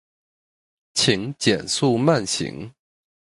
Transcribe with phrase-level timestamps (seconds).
[0.95, 2.73] 请减速慢行